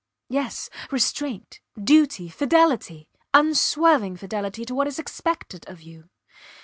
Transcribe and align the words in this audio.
Yes! 0.29 0.67
Restraint, 0.89 1.61
duty, 1.79 2.27
fidelity 2.27 3.07
unswerving 3.35 4.17
fidelity 4.17 4.65
to 4.65 4.73
what 4.73 4.87
is 4.87 4.97
expected 4.97 5.63
of 5.69 5.83
you. 5.83 6.09